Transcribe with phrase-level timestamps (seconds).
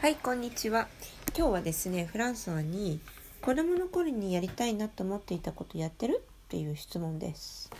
[0.00, 0.88] はい、こんにちは。
[1.36, 3.00] 今日はですね、フランソワに
[3.42, 6.24] 子供の頃にやりたいなと思っていたことやってる？
[6.24, 7.70] っていう質問です。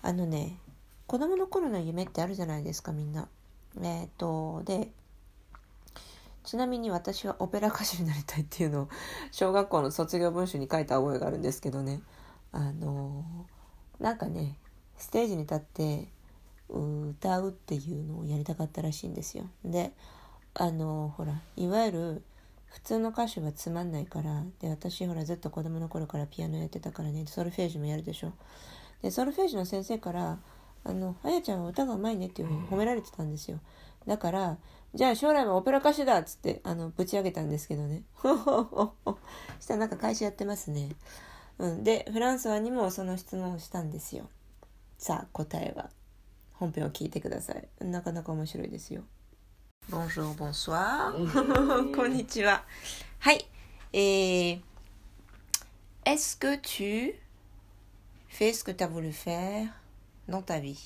[0.00, 0.58] あのね、
[1.08, 3.26] 子供の頃の夢ってあるじゃないですか、みんな。
[3.82, 4.92] えっ、と、で、
[6.44, 8.88] ちなみに私はオペラ歌手になりたいっていうのを
[9.32, 12.00] 小学校の卒業文集に書いた覚えがあるんですけどね。
[12.52, 13.24] あの、
[13.98, 14.56] なんかね、
[14.98, 16.06] ステージに立って
[16.68, 19.50] 歌うっていうのをやりたかったらしいんですよ。
[19.64, 19.90] で、
[20.54, 22.22] あのほらいわゆる
[22.66, 28.32] 普通の歌手はつまんないからで私ほらずっと子供の頃からピアノやってたからねソルフェージュもやるでしょ。
[29.02, 30.38] でソルフェージュの先生から
[30.84, 33.58] 「あのあやちゃんは歌がうまいね」っていうふうに褒められてたんですよ。
[34.06, 34.58] だから
[34.94, 38.02] じゃあ将来はオペラ歌手だっつってあのぶち上げたんですけどね。
[39.60, 40.90] したらなんか会社やってますね。
[41.58, 41.84] うん。
[41.84, 44.28] でフランスワにもその質問をしたんですよ。
[44.98, 45.90] さあ答えは。
[46.54, 47.68] 本編を聞いてください。
[47.84, 49.02] なかなか面白いですよ
[51.96, 52.62] こんにちは。
[53.18, 53.44] はい。
[53.92, 54.60] えー、
[56.04, 57.16] Est-ce que tu
[58.28, 58.64] fais ce
[60.42, 60.76] 旅、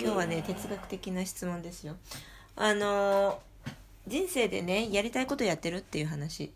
[0.00, 1.96] 今日はね、哲学的な質問ですよ。
[2.54, 3.40] あの、
[4.06, 6.52] 人生でね、やりたいことやってるっていう話。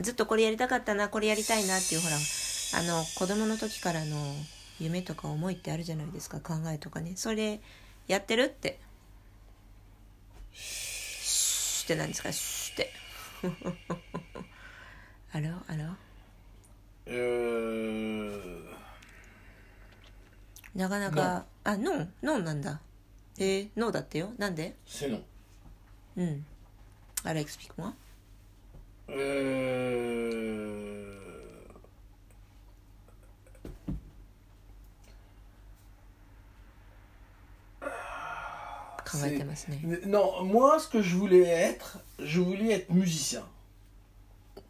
[0.00, 4.34] ずっとこれやりたかったな、これやりたいなっていう、ほら、あの、子供の時からの。
[4.80, 7.12] 夢とか思いってあるじゃないですか考えとかね。
[7.16, 7.60] それ
[8.08, 8.78] やってるって。
[10.52, 12.32] シュって何ですか？
[12.32, 12.92] シュって。
[15.32, 15.96] あらあら
[17.06, 18.64] Euh...
[20.74, 22.80] なかなかあノンノンなんだ。
[23.38, 24.32] えー、ノーだってよ。
[24.38, 25.22] なんで？C'est non.
[26.16, 26.46] うん。
[27.24, 27.92] あら explique moi
[29.08, 30.93] Euh...
[39.13, 43.43] C'est- Non, moi, ce que je voulais être, je voulais être musicien.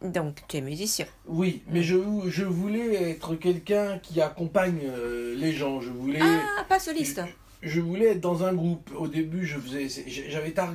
[0.02, 1.06] Donc, tu es musicien.
[1.26, 1.96] Oui, mais je,
[2.28, 5.80] je voulais être quelqu'un qui accompagne euh, les gens.
[5.80, 7.20] Je voulais, Ah, pas soliste.
[7.62, 8.90] je voulais être dans un groupe.
[8.96, 9.88] Au début, je faisais,
[10.30, 10.74] j'avais tar-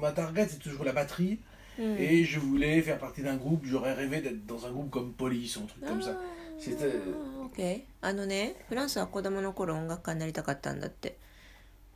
[0.00, 1.38] ma target, c'est toujours la batterie.
[1.78, 5.12] うん、 Et je voulais faire partie d'un groupe, j'aurais rêvé d'être dans un groupe comme
[5.14, 6.14] Police ou un truc comme ça.
[6.58, 6.92] C'était-
[7.40, 11.33] オッケーあのねフランスは子供の頃音楽家になりたかったんだって「お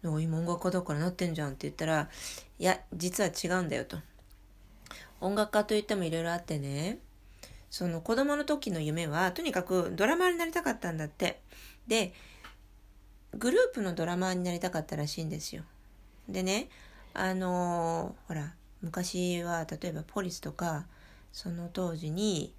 [0.03, 2.09] 今音楽家だからなってんじゃん」って言ったら
[2.59, 3.97] 「いや実は違うんだよ」と。
[5.21, 6.99] 音楽家といってもいろいろあってね
[7.69, 11.41] その子供の時の夢はとにかくドラマーになりたかったんだって
[11.87, 12.13] で
[13.37, 15.63] グループのドラマーになりたかったらしいんですよ
[16.29, 16.69] でね
[17.13, 20.85] あのーほら昔は例えばポリスとか
[21.33, 22.55] その当時に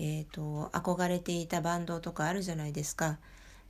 [0.00, 3.18] えー、と憧れていたバンドとかあるじゃないですか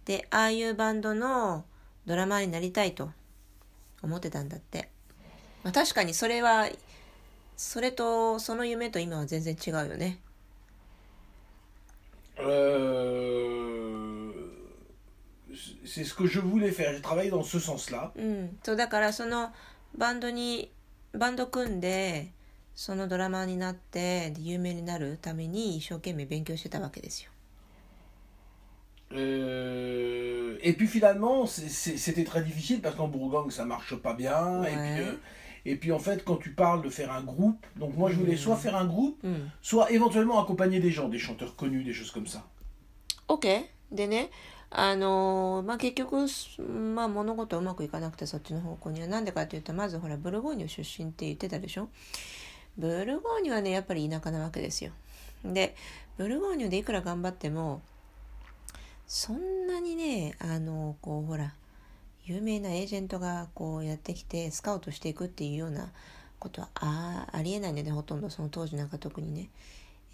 [0.05, 1.65] でああいうバンドの
[2.09, 3.11] ドラマーになりたいと
[4.03, 4.89] 思ってたんだって、
[5.63, 6.69] まあ、確かにそれは
[7.57, 10.19] それとその夢と今は全然違うよね
[12.41, 14.33] Euh,
[15.85, 16.93] C'est ce que je voulais faire.
[16.95, 18.13] J'ai travaillé dans ce sens-là.
[18.17, 19.53] うんそうだからその
[19.97, 20.71] バンドに
[21.13, 22.31] バンド組んで
[22.77, 27.31] そのドラマーになってで有名になるために一生懸命勉強してたわけですよ
[29.14, 34.14] Euh, et puis finalement, c'est- c'est- c'était très difficile parce qu'en Bourgogne, ça marche pas
[34.14, 34.64] bien.
[34.64, 34.94] Et, Ouais.
[34.96, 35.14] puis, euh,
[35.66, 38.36] et puis en fait, quand tu parles de faire un groupe, donc moi je voulais
[38.36, 42.12] soit faire un groupe, うん soit éventuellement accompagner des gens, des chanteurs connus, des choses
[42.12, 42.44] comme ça.
[43.28, 44.30] OK でね
[44.72, 51.90] あのーまあ結局、すまあ、物事うまくいかなくてそっちの方向にはなんでかっていうとまずほらブルゴーニュ出身って言ってたでしょ
[52.78, 54.92] ブルゴーニュはねやっぱり田舎なわけですよ
[55.46, 55.76] で
[56.18, 57.82] ブルゴーニュでいくら頑張っても
[59.09, 61.55] そんなにねあのこうほら
[62.27, 65.89] 有名なエージェントがこうやってきてスカウトしていくっていうような
[66.39, 69.49] ことはあありえないんだよねほとんどその当時なんか特にね、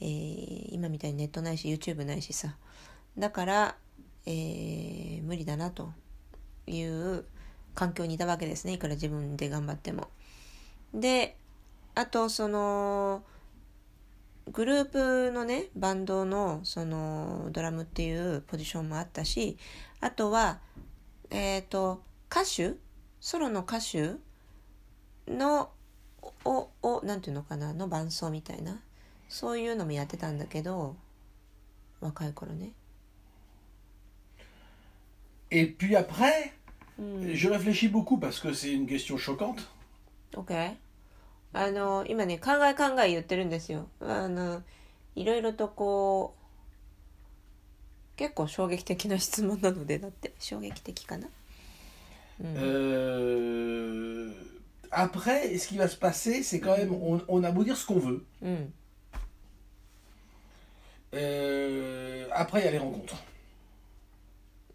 [0.00, 2.54] えー今みたいにネットないし YouTube ないしさ。
[3.18, 3.76] だから、
[4.26, 5.92] えー無理だなと
[6.66, 7.24] いう
[7.74, 8.74] 環境にいたわけですね。
[8.74, 10.08] いくら自分で頑張っても。
[10.94, 11.36] で
[11.96, 13.24] あとその
[14.52, 19.56] グループのねバンドのそのドラムっていうポジションもあったし
[20.00, 20.58] あとは
[21.30, 22.74] えっ、と歌手？
[23.20, 24.16] ソロの歌手
[25.26, 25.70] の
[26.44, 27.72] おおなんていうのかな？
[27.72, 28.80] の伴奏みたいな？
[29.28, 30.96] そういうのもやってたんだけど
[32.00, 32.72] 若い頃ね。
[35.50, 36.52] Et puis après,
[36.98, 39.66] うん、je réfléchis beaucoup parce que c'est une question choquante.
[40.34, 40.76] OK
[41.54, 44.62] あの今ね考え考え言ってるんですよあの
[45.14, 51.34] いろいろとこう結構衝撃的な質問なのでだって衝撃的かな、うん
[52.42, 54.32] Euh,
[54.90, 57.86] après, ce qui va se passer, c'est quand même, on, on a beau dire ce
[57.86, 58.24] qu'on veut.
[58.42, 58.72] うん。
[61.14, 63.16] Euh, après, il y a les rencontres.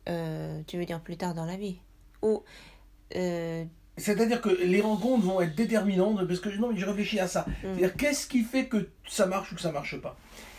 [0.08, 1.80] Euh, tu veux dire plus tard dans la vie
[2.22, 2.44] Ou.
[4.00, 7.42] C'est-à-dire que les rencontres vont être déterminantes parce que non, mais je réfléchis à ça.
[7.42, 7.54] Mm.
[7.62, 10.18] C'est-à-dire qu'est-ce qui fait que ça marche ou que ça marche pas?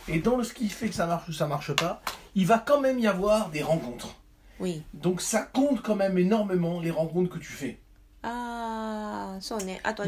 [0.09, 2.03] Et dans ce qui fait que ça marche ou ça marche pas,
[2.35, 4.17] il va quand même y avoir des rencontres.
[4.59, 4.83] Oui.
[4.95, 7.79] Donc ça compte quand même énormément les rencontres que tu fais.
[8.23, 9.81] Ah, ça on est.
[9.85, 10.05] Attends.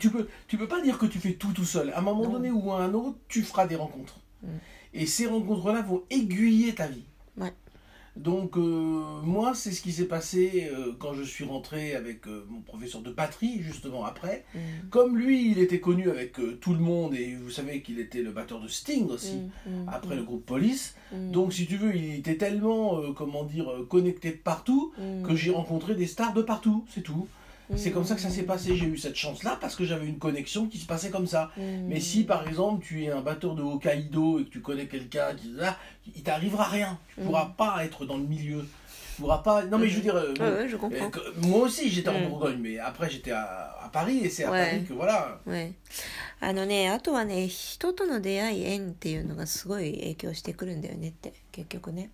[0.00, 1.90] Tu peux, tu peux pas dire que tu fais tout tout seul.
[1.92, 4.20] À un moment donné ou à un autre, tu feras des rencontres.
[4.42, 4.48] Mm.
[4.94, 7.04] Et ces rencontres-là vont aiguiller ta vie.
[7.36, 7.52] Ouais.
[8.16, 8.60] Donc euh,
[9.22, 13.02] moi, c'est ce qui s'est passé euh, quand je suis rentré avec euh, mon professeur
[13.02, 14.44] de batterie, justement après.
[14.54, 14.58] Mm.
[14.90, 18.30] Comme lui, il était connu avec tout le monde, et vous savez qu'il était le
[18.30, 19.36] batteur de Sting aussi,
[19.66, 20.96] mm, mm, après le groupe Police.
[21.12, 24.92] Donc si tu veux, il était tellement, comment dire, connecté partout,
[25.24, 27.28] que j'ai rencontré des stars de partout, c'est tout.
[27.69, 28.75] うん C'est comme ça que ça s'est passé.
[28.75, 31.51] J'ai eu cette chance-là parce que j'avais une connexion qui se passait comme ça.
[31.57, 34.87] うん、 Mais si par exemple tu es un batteur de Hokkaido et que tu connais
[34.87, 35.77] quelqu'un qui là,
[36.15, 36.99] il t'arrivera rien.
[37.15, 37.25] Tu Mm.
[37.25, 38.65] pourras pas être dans le milieu.
[39.15, 39.63] Tu pourras pas.
[39.65, 41.09] Non mais je veux dire, euh, Ouais, ouais, je euh, comprends.
[41.11, 42.27] que- moi aussi j'étais en Mm.
[42.29, 44.65] Bourgogne, mais après j'étais à, à Paris et c'est à Ouais.
[44.71, 45.37] Paris que voilà.
[45.45, 45.73] はい、
[46.41, 52.09] あのねあとはね人との出会い縁っていうのがすごい影響してくるんだよねって結局ね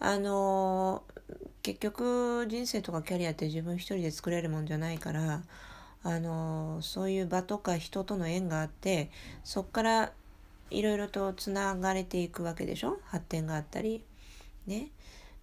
[0.00, 1.13] あのー
[1.61, 5.41] 結局人生とかキャリアって自分一人で作れるもんじゃないから
[6.03, 9.09] あのそういう場とか人との縁があって
[9.43, 10.11] そっから
[10.69, 12.99] いろいろとつながれていくわけでしょ？
[13.05, 14.03] 発展があったり。
[14.67, 14.89] ね。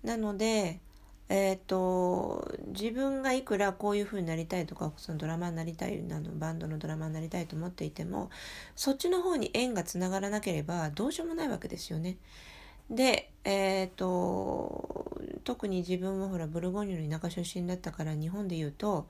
[0.02, 0.80] なので
[1.28, 8.28] えー、と自分がいくらこういう風になりたいとかそのドラマになりたいあのバンドのドラマになりたいと思っていても
[8.76, 12.18] そっちの方に縁がつながらなければどうしようもないわけですよね。
[12.92, 19.08] で、えー、と特に自分はほらブルゴーニュの田舎出身だったから日本で言うと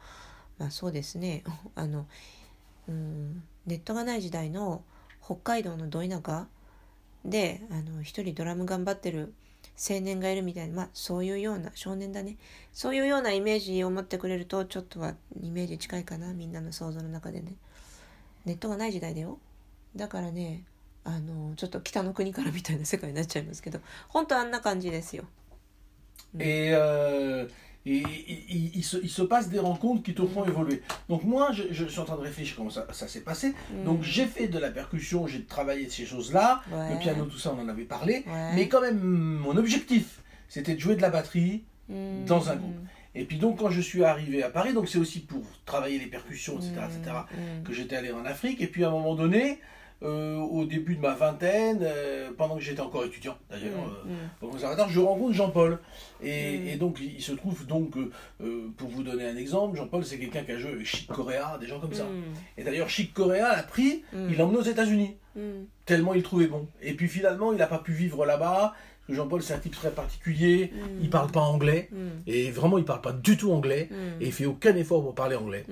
[0.59, 1.43] まあそうですね。
[1.75, 2.07] あの、
[2.89, 4.85] うん、ネットがない時代の
[5.23, 6.47] 北海道のど田舎
[7.25, 9.35] であの一人ドラム頑張ってる
[9.77, 12.37] 青年がいるみたいな、まあ、そういうような少年だね。
[12.73, 17.57] そういうようなイメージを持ってくれるとちょっとはイメージ近いかなみんなの想像の中でね。
[18.45, 19.39] ネットがない時代だよ。
[19.97, 20.65] だからね
[21.04, 23.80] あのちょっと北の国からみたいな世界になっちゃいますけど
[24.10, 25.24] 本当あんな感じですよ
[26.40, 27.48] Et, euh,
[27.86, 28.04] et, et-
[28.50, 30.82] et- il, se, il se passe des rencontres qui te font évoluer.
[31.08, 33.56] Donc moi, je, je suis en train de réfléchir comment ça, ça s'est passé.
[33.86, 36.94] Donc j'ai fait de la percussion, j'ai travaillé ces choses-là, Ouais.
[36.94, 38.26] le piano, tout ça, on en avait parlé.
[38.28, 38.56] Ouais.
[38.56, 41.64] Mais quand même, mon objectif, c'était de jouer de la batterie.
[41.90, 42.76] うん dans un groupe.
[43.16, 46.08] Et puis donc quand je suis arrivé à Paris, donc c'est aussi pour travailler les
[46.08, 48.60] percussions, etc., etc., うん que j'étais allé en Afrique.
[48.62, 49.62] Et puis à un moment donné,
[50.05, 54.45] euh, au début de ma vingtaine, euh, pendant que j'étais encore étudiant d'ailleurs mm.
[54.45, 54.53] euh, mm.
[54.53, 55.79] au je rencontre Jean-Paul.
[56.21, 56.27] Mm.
[56.27, 57.93] Et, donc il se trouve donc,
[58.77, 61.79] pour vous donner un exemple, Jean-Paul c'est quelqu'un qui a joué Chic Corea, des gens
[61.79, 62.07] comme ça.
[62.59, 65.17] Et d'ailleurs Chic Corea l'a pris, il l'a emmené aux États-Unis,
[65.87, 66.67] tellement il trouvait bon.
[66.81, 68.75] Et puis finalement il n'a pas pu vivre là-bas.
[69.09, 71.91] Jean-Paul, c'est un type très particulier, il parle pas anglais,
[72.27, 73.89] et vraiment il parle pas du tout anglais,
[74.21, 75.65] et il fait aucun effort pour parler anglais.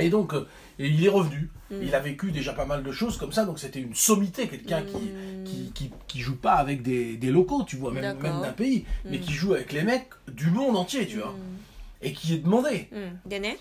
[0.00, 0.46] うん、 Et donc, euh,
[0.78, 1.48] et il est revenu.
[1.70, 1.82] Mm.
[1.82, 3.44] Il a vécu déjà pas mal de choses comme ça.
[3.44, 5.44] Donc, c'était une sommité, quelqu'un qui, Mm.
[5.44, 8.22] qui, qui, qui joue pas avec des, des locaux, tu vois, même, D'accord.
[8.22, 9.20] même d'un pays, mais Mm.
[9.20, 11.30] qui joue avec les mecs du monde entier, tu vois.
[11.30, 11.56] うん
[12.02, 12.88] Et qui est demandé.
[12.92, 13.56] うん、でね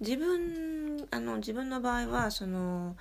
[0.00, 2.96] 自分あの自分の場合はその、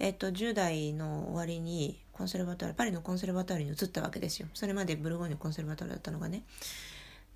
[0.00, 6.42] えっと10代の終わりにコンセルバトールパリのコンセルバトールに移ったわけですよそれまでブルゴーニュコンセルバトールだったのがね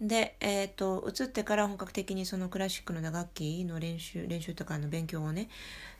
[0.02, 5.50] で、えっと移ってから本格的にそのクラシックの打楽器の練習練習とかの勉強をね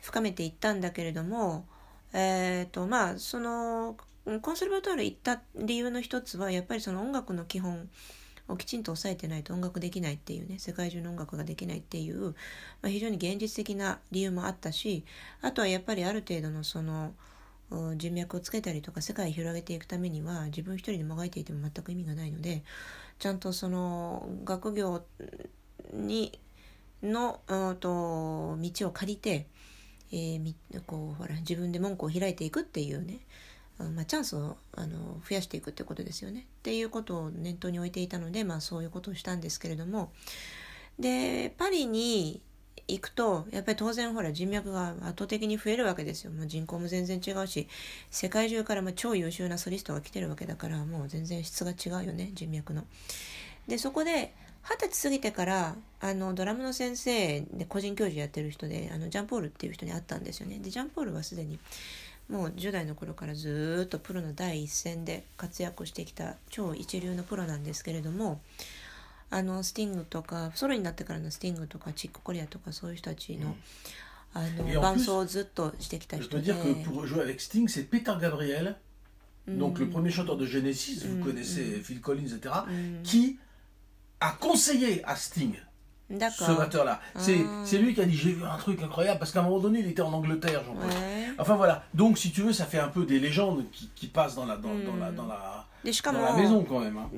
[0.02, 1.66] 深めていったんだけれども
[2.12, 3.96] えっとまあその
[4.40, 7.88] コンセルバトール行った理由の一つはやっぱりその音楽の基本
[8.48, 12.34] をきちんと抑えてないと音楽できないっていうね世界中の音楽ができないっていう、ま
[12.84, 15.04] あ、非常に現実的な理由もあったし
[15.40, 17.12] あとはやっぱりある程度のその
[17.96, 22.62] 人脈をつけたりとか世界を広げていくためには自分一人でもがいていても全く意味がないので
[23.18, 25.02] ちゃんとその学業
[25.92, 26.38] に
[27.02, 27.40] の
[27.80, 29.46] と道を借りて、
[30.12, 30.54] えー
[30.86, 33.20] こうほら自分で門戸を開いていくっていうね
[33.78, 36.46] まあ、チャンスをあの増やしていくってことですよね。
[36.58, 40.12] っていうことを念頭に置いていたので、まあ、そういうことをしたんですけれども
[40.98, 42.40] でパリに
[42.86, 46.30] 行くとやっぱり当然ほら人脈が圧倒的に増えるわけですよ。
[46.30, 47.68] もう人口も全然違うし
[48.10, 52.84] 世界中からま超優秀なソリストが来てるわけだからもう全然質が違うよね人脈の。
[53.66, 60.58] でそこで二十歳過ぎてからあのドラムの先生で個人教授やってる人であのジャンポールっていう人に会ったんですよね。
[60.58, 61.58] でジャンポールはすでに
[62.28, 68.40] もう10代の頃からずっとプロの第一線で活躍してきた超一流のプロなんですけれども
[69.31, 73.55] あのスティングとかソロになってからのスティングとかチックコリアとかそういう人たちの,、
[74.33, 77.39] あ Et の en 伴 plus, 奏をずっとしてきた Je 人 dois で dire que pour jouer avec
[77.39, 78.75] Sting, c'est Peter Gabriel,
[79.47, 83.37] donc le premier chanteur de Genesis, vous Mm, connaissez Phil Collins, etc., うん qui
[84.19, 85.55] a conseillé à Sting
[86.09, 86.99] だ ce から、 batteur-là.
[87.17, 87.61] C'est Ah.
[87.65, 89.79] c'est lui qui a dit j'ai vu un truc incroyable parce qu'à un moment donné
[89.81, 90.87] il était en Angleterre, Jean-Paul.
[90.89, 91.83] ね Enfin voilà.
[91.93, 94.57] Donc si tu veux, ça fait un peu des légendes qui, qui passent dans la
[94.57, 95.15] dans, dans la Mm.
[95.15, 96.97] dans la でしか dans も la maison quand même.
[96.97, 97.09] hein.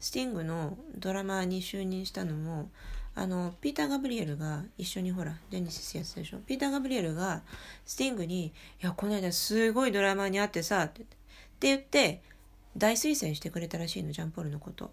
[0.00, 2.70] スティングのドラマーに就任したのも
[3.14, 6.38] あのピーター・ガブリエルが一緒にほらジェニシスやってたでしょ？
[6.38, 7.42] ピーター・ガブリエルが
[7.84, 8.46] スティングに
[8.80, 11.04] 「いやこの間すごいドラマーに会ってさ」って
[11.60, 12.22] 言って
[12.76, 14.92] 大推薦してくれたらしいのジャンポールのこと。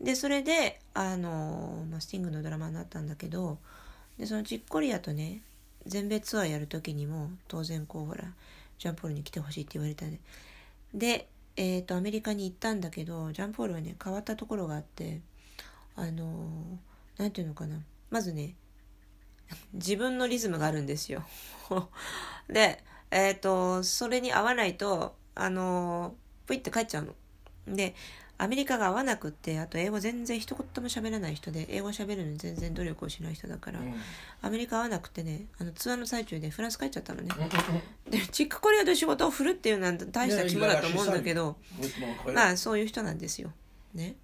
[0.00, 3.58] でそれであの、まあ、スティングのドラマーになったんだけど
[4.18, 5.40] でそのチッコリアとね
[5.86, 8.24] 全米ツアーやる時にも当然こうほら
[8.78, 10.18] ジャンポールに来てほしいって言われたね
[10.92, 15.20] でえー、とアメリカに行ったんだけどジャンポールはね変わったところがあって
[15.96, 17.80] あのーなんていうのかな。
[18.10, 18.56] まずね
[19.72, 21.24] 自分のリズムがあるんですよ。
[22.48, 27.14] でえっ、とそれに合わないとあのープイって帰っちゃうの。
[27.76, 27.94] で
[28.36, 33.94] アメリカが合わなくってあと英語全然一言も喋らない人で英語喋るのに全然努力をしない人だから、Mm.
[34.42, 38.10] アメリカ合わなくてねあのツアーの最中でフランス帰っちゃったのね Mm, mm, mm.
[38.10, 41.56] でチックコリアで仕事を振るっていうのは大した肝だと思うんだけど.
[42.34, 43.52] まあそういう人なんですよ。
[43.94, 44.16] ね。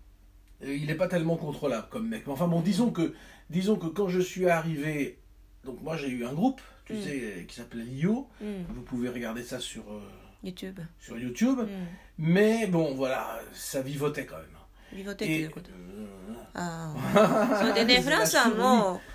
[0.63, 2.25] Euh, il n'est pas tellement contrôlable comme mec.
[2.29, 3.15] Enfin bon, disons que,
[3.49, 5.19] disons que quand je suis arrivé,
[5.65, 7.03] donc moi j'ai eu un groupe, tu Mm.
[7.05, 8.27] sais, qui s'appelle Lio.
[8.43, 8.67] うん。
[8.75, 10.01] Vous pouvez regarder ça sur, euh,
[10.43, 10.81] YouTube.
[10.99, 11.61] Sur YouTube.
[12.19, 14.47] Mais bon, voilà, ça vivotait quand même.
[14.93, 15.49] Vivotait
[16.57, 16.95] euh,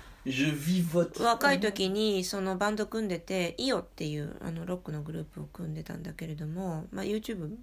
[0.26, 1.22] je vivote.
[1.22, 7.56] 若い時にそのバンド組んでて、イオっていうあのロックのグループを組んでたんだけれども、まあ、YouTube hmm.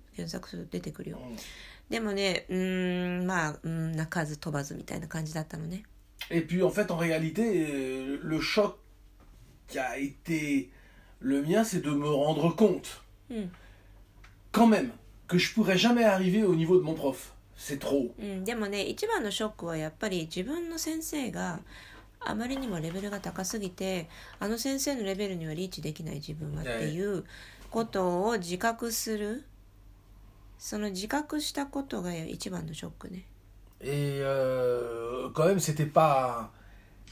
[6.64, 6.92] en fait,
[7.40, 8.76] euh, le choc
[9.68, 10.72] qui a été
[11.20, 13.03] le mien, de me rendre compte.
[13.34, 13.52] うん。
[14.52, 14.92] quand même,
[15.28, 17.34] que je pourrais jamais arriver au niveau de mon prof.
[17.56, 18.14] C'est trop.
[18.20, 21.60] うん、でもね一番のショックはやっぱり自分の先生が
[22.20, 24.10] あまりにもレベルが高すぎて
[24.40, 27.26] あの先生のレベルにはリーチできない自分はっていう
[27.70, 29.44] ことを自覚する
[30.58, 33.26] その自覚したことが一番のショックね
[33.86, 36.54] Et euh, quand même, c'était pas.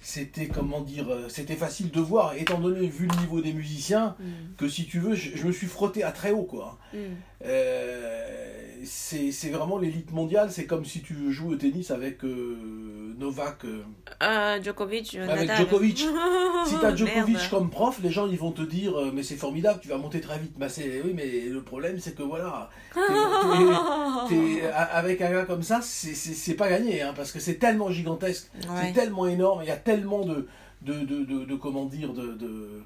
[0.01, 4.15] c'était comment dire euh, c'était facile de voir étant donné vu le niveau des musiciens
[4.19, 4.55] mm.
[4.57, 6.79] que si tu veux je, me suis frotté à très haut quoi.
[6.93, 6.97] Mm.
[7.45, 8.41] Euh,
[8.83, 10.51] c'est vraiment l'élite mondiale.
[10.51, 13.65] C'est comme si tu joues au tennis avec euh, Novak.
[13.65, 13.83] Euh,
[14.19, 15.15] ah, Djokovic.
[15.15, 15.97] Avec Djokovic.
[16.65, 19.35] si tu as Djokovic comme prof, les gens ils vont te dire euh, Mais c'est
[19.35, 20.53] formidable, tu vas monter très vite.
[20.57, 22.69] Bah, oui, mais le problème c'est que voilà.
[24.91, 27.01] Avec un gars comme ça, c'est pas gagné.
[27.01, 28.49] Hein, parce que c'est tellement gigantesque,
[28.81, 30.47] c'est tellement énorme, il y a tellement de.
[30.81, 32.83] de, de, de, comment dire de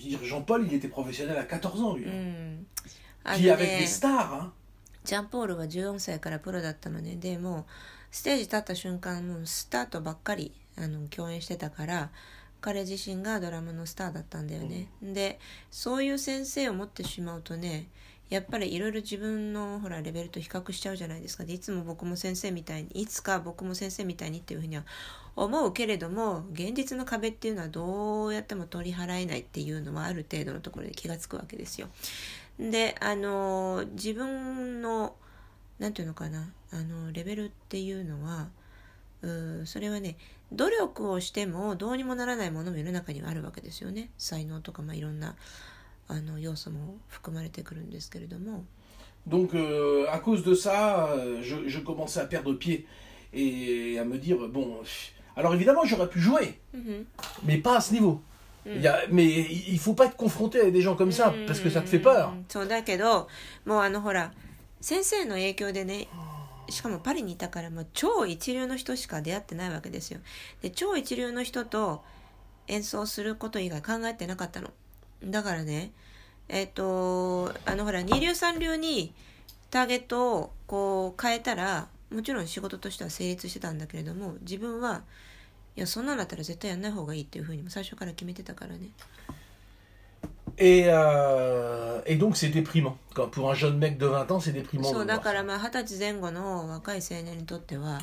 [0.00, 2.12] Jean-Paul il était professionnel à 14 ans lui, う hein.
[2.12, 2.66] ん
[3.24, 4.32] あの puis avec ね des stars.
[4.32, 4.50] Hein.
[5.04, 7.64] ジャンポールは14歳からプロだったのねでもう
[8.10, 12.10] ステージ立った瞬間もうスタートばっかりあの共演してたから
[12.60, 15.38] 彼自身がドラムのスターだったんだよね、で
[15.70, 17.88] そういう先生を持ってしまうとね
[18.30, 24.84] やっぱりいろいろ自分のほらレベルと比較しちゃうじゃないですかでいつも僕も先生みたいにいつか僕も先生みたいにっていうふうには
[25.34, 31.88] 思うけれども現実の壁っていうのはどうやっても取り払えないっていうのはある程度のところで気がつくわけですよ。
[32.58, 35.14] であの自分の
[35.78, 38.48] なんていうのかなあのレベルっていうのは
[39.22, 40.16] うそれはね
[40.52, 45.36] 努力をしてもどうにもならないものも世の中にはあるわけですよね才能とか、まあ、いろんな
[46.10, 48.64] あの要素も含まれてくるんですけれども
[49.28, 52.86] Donc euh, à cause de ça, euh, je, je commençais à perdre pied
[53.32, 54.78] et à me dire bon.
[55.36, 57.06] Alors évidemment j'aurais pu jouer, うん、
[57.44, 58.20] mais pas à ce niveau.
[58.66, 58.70] Mm.
[58.76, 61.32] Il y a- mais il il faut pas être confronté à des gens comme ça
[61.46, 62.30] parce que ça te fait peur.
[62.30, 63.28] うんそうだけど
[63.64, 64.32] もうあのほら
[64.80, 66.08] 先生の影響でね
[66.70, 70.20] しかもパリにいたからもう超一流の人しか出会ってないわけですよ
[70.62, 72.02] で超一流の人と
[72.68, 74.70] 演奏すること以外考えてなかったの
[75.24, 75.92] だからね
[76.48, 79.12] えっ、とあのほら二流三流に
[79.70, 85.02] ターゲットをこう変えたらもちろん仕事としては成立してたんだけれども自分は
[85.76, 88.88] いやそんなんだったら絶対やんない方がいいっていうふうにも最初から決めてたからね
[90.58, 92.96] Et, euh, et donc c'est déprimant.
[93.14, 94.84] Quand, pour un jeune mec de 20 ans, c'est déprimant.
[94.90, 98.02] そうだから.まあ二十歳前後の若い青年にとっては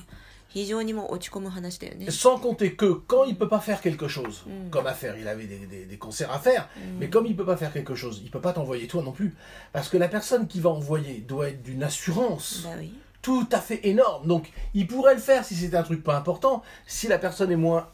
[2.09, 4.69] Sans compter que quand il ne peut pas faire quelque chose, mm.
[4.69, 6.81] comme affaire, il avait des, des, concerts à faire, mm.
[6.99, 9.03] mais comme il ne peut pas faire quelque chose, il ne peut pas t'envoyer toi
[9.03, 9.35] non plus.
[9.73, 12.63] Parce que la personne qui va envoyer doit être d'une assurance.
[12.63, 12.81] Bah
[13.27, 14.25] tout à fait énorme.
[14.25, 16.63] Donc, il pourrait le faire si c'était un truc pas important.
[16.85, 17.89] Si la personne est moins,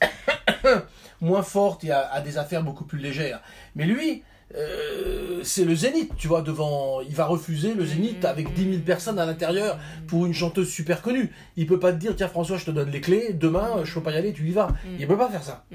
[1.22, 3.41] moins forte et a, des affaires beaucoup plus légères.
[3.75, 4.24] Mais lui,
[4.55, 7.01] euh, c'est le Zénith, tu vois, devant.
[7.01, 11.01] Il va refuser le Zénith avec 10 000 personnes à l'intérieur pour une chanteuse super
[11.01, 11.31] connue.
[11.55, 14.03] Il peut pas te dire, tiens François, je te donne les clés, demain je peux
[14.03, 14.67] pas y aller, tu y vas.
[14.67, 14.98] Mm.
[15.00, 15.65] Il peut pas faire ça.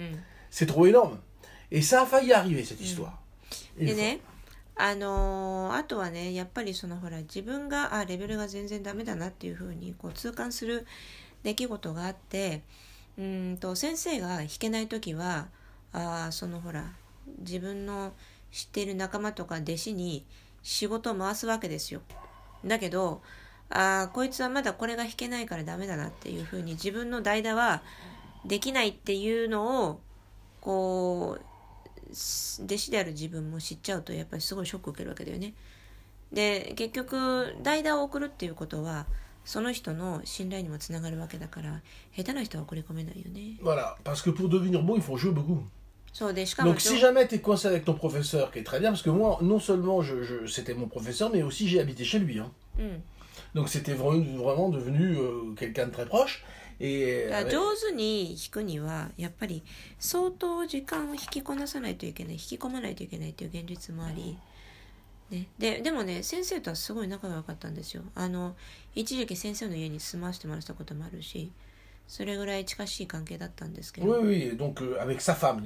[0.51, 1.19] C'est trop énorme.
[1.71, 3.21] Et ça a failli arriver cette histoire.
[3.79, 4.19] Une fois.
[4.81, 10.87] あのあとはねやっぱりそのほら自分があレベルが全然ダメだなっていうふうにこう痛感する
[11.43, 12.63] 出来事があって
[13.19, 15.49] うんと先生が弾けない時は
[15.93, 16.85] あそのほら
[17.41, 18.13] 自分の
[18.51, 20.25] 知っている仲間とか弟子に
[20.63, 22.01] 仕事を回すわけですよ。
[22.65, 23.23] だけど
[23.71, 27.83] あーこいつはまだこれが弾けないからダメだなっていうふうに自分の代打は
[28.45, 30.01] できないっていうのを
[30.61, 31.45] こう
[32.11, 35.55] 弟子である自分も知っちゃうとやっぱりすごいショック受けるわけだよね。
[36.33, 39.07] で結局代打を送るっていうことは
[39.45, 41.81] その人の信頼にもつながるわけだから
[42.15, 43.59] 下手な人は送り込めないよね。
[43.63, 45.63] Voilà, parce que pour devenir bon, il faut jouer beaucoup.
[46.14, 49.02] そうでしかも Donc si jamais tu es coincé avec ton professeur, qui est très bien, parce
[49.02, 52.40] que moi, non seulement je, je- c'était mon professeur, mais aussi j'ai habité chez lui.
[52.40, 52.52] hein.
[52.78, 53.04] うん、
[53.56, 56.44] Donc c'était vraiment, vraiment devenu euh, quelqu'un de très proche.
[56.80, 59.64] Et だから avec- 上手に弾くにはやっぱり
[60.00, 64.38] 相当時間を引きこなさないといけない引き込まないといけないっていう現実もあり、
[65.30, 68.56] ね、ででもね先生とはすごい仲が良かったんですよあの
[68.96, 71.52] 一時期先生の家に住まわせてもらったこともあるし
[72.08, 75.64] それぐらい近しい関係だったんですけ oui, ど、 oui, donc euh, avec sa femme.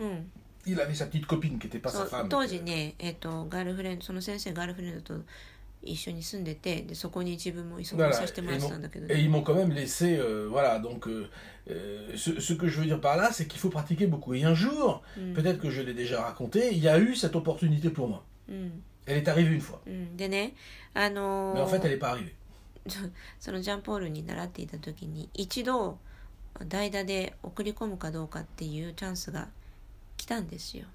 [0.00, 0.30] Il, a- うん、
[0.66, 2.28] il avait sa petite copine qui n'était pas そ sa う femme.
[2.28, 5.20] 当時ね、えっとガールフレンドその先生ガールフレンドと
[5.82, 8.12] 一緒に住んでてでそこに自分も居候 Voilà.
[8.12, 10.80] させてもら Et って ils た m'ont- んだけど、 et ils m'ont quand même laissé, euh, voilà,
[10.80, 11.28] donc euh,
[11.70, 14.34] euh, ce, ce que je veux dire par là, c'est qu'il faut pratiquer beaucoup.
[14.34, 17.36] Et un jour, うん、 peut-être que je l'ai déjà raconté, il y a eu cette
[17.36, 18.22] opportunité pour moi.
[18.48, 20.54] うん、 Elle est arrivée une fois, うん、でね
[20.94, 22.32] あのー mais en fait, elle n'est pas arrivée.
[23.38, 25.98] そのジャンポールに習っていた時に一度
[26.68, 29.50] 代打で送り込むかどうかっていうチャンスが来たんですよ。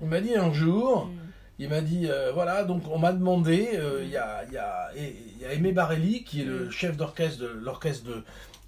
[0.00, 1.10] il m'a dit un jour,
[1.58, 6.22] il m'a dit, euh, voilà, donc on m'a demandé, euh, il y, a, Aimé Barelli,
[6.22, 6.70] qui est le mm.
[6.70, 8.10] chef d'orchestre de l'orchestre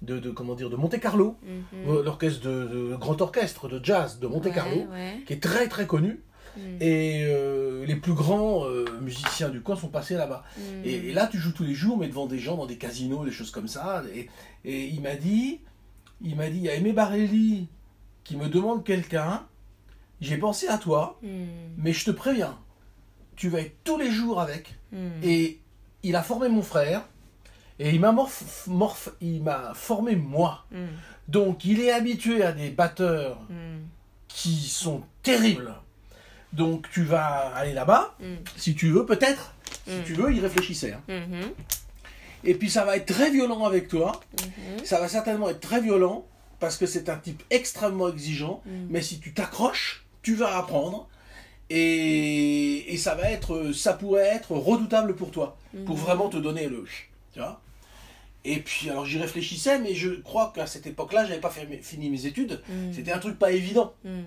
[0.01, 1.89] de, de, Monte Carlo, mm-hmm.
[1.89, 4.87] euh, l'orchestre de, grand orchestre de jazz de Monte Carlo,
[5.27, 6.21] qui est très très connu.
[6.57, 6.61] Mm.
[6.81, 8.65] Et les plus grands
[9.01, 10.43] musiciens du coin sont passés là-bas.
[10.57, 10.61] Mm.
[10.85, 13.31] Et, là, tu joues tous les jours, mais devant des gens, dans des casinos, des
[13.31, 14.03] choses comme ça.
[14.15, 14.29] Et,
[14.65, 15.59] et il m'a dit,
[16.23, 17.67] il m'a dit, il y a Aimé Barelli
[18.23, 19.45] qui me demande quelqu'un
[20.21, 21.45] j'ai pensé à toi, hmm.
[21.77, 22.57] mais je te préviens,
[23.35, 24.75] tu vas être tous les jours avec.
[24.91, 25.23] Hmm.
[25.23, 25.59] Et
[26.03, 27.03] il a formé mon frère,
[27.79, 30.65] et il m'a morf, morf, il m'a formé moi.
[30.71, 30.87] Hmm.
[31.27, 33.39] Donc il est habitué à des batteurs
[34.27, 35.75] qui sont terribles.
[36.53, 38.17] Donc tu vas aller là-bas,
[38.55, 39.53] si tu veux, peut-être.
[39.85, 40.93] Si tu veux, il réfléchissait.
[40.93, 41.01] Hein.
[42.43, 44.19] Et puis ça va être très violent avec toi.
[44.83, 46.25] Ça va certainement être très violent
[46.59, 51.07] parce que c'est un type extrêmement exigeant, mais si tu t'accroches, tu vas apprendre.
[51.71, 55.55] Et, et, ça va être, ça pourrait être redoutable pour toi,
[55.85, 56.83] pour vraiment te donner le,
[57.31, 57.61] tu vois.
[58.43, 62.25] Et puis, alors j'y réfléchissais, mais je crois qu'à cette époque-là, j'avais pas fini mes
[62.25, 62.61] études.
[62.91, 63.93] C'était un truc pas évident.
[64.03, 64.21] Mmh.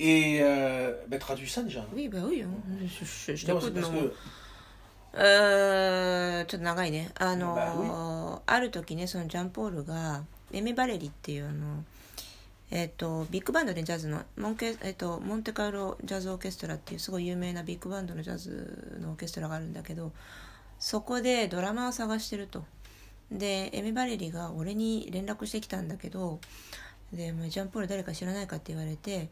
[0.00, 1.84] Et euh, bah, traduis ça déjà.
[1.94, 2.44] Oui, bah oui,
[2.82, 3.76] je, je, je non, t'écoute.
[3.76, 3.90] Non.
[3.92, 4.12] Que...
[12.70, 20.12] えっ、と、ビッグバンドでジャズの、モンケ、えっ、と、モンテカルロジャズオーケストラっていうすごい有名なビッグバンドのジャズのオーケストラがあるんだけど、
[20.78, 22.64] そこでドラマを探してると。
[23.30, 26.40] で、エメ・バレリが俺に連絡してきたんだけど、
[27.12, 29.28] で、もジャンポール誰か知らないかって言われて、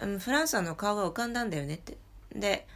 [0.00, 1.96] うんフランスさんの顔が浮かんだんだよねって。
[2.34, 2.66] で、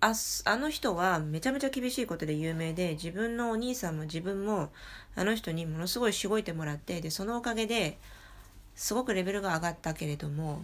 [0.00, 0.14] あ
[0.46, 4.70] あの人はめちゃめちゃ厳しいことで有名で自分のお兄さんも自分も
[5.14, 7.98] あの人にものすごいしごいてもらってでそのおかげで
[8.80, 10.62] すごくレベルが上がったけれども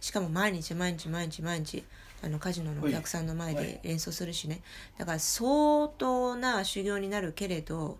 [0.00, 1.82] しかも毎日毎日毎日毎日
[2.22, 4.60] あのカジノのお客さんの前はいで演奏するしね
[4.98, 7.98] だから相当な修行になるけれど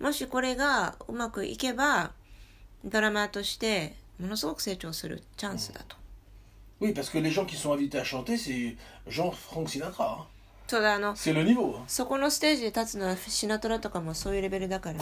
[0.00, 2.10] もしこれがうまくいけば
[2.84, 5.96] ドラマーとしてものすごく成長するチャンスだと。
[6.80, 8.76] oui, parce que les gens qui sont invités à chanter, c'est
[9.08, 10.18] Jean-Franck Sinatra.
[10.18, 10.24] hein.
[10.66, 11.76] そうだあの C'est le niveau.
[11.78, 11.84] hein.
[11.86, 14.98] そこのステージで立つのはシナトラとかもそういうレベルだから.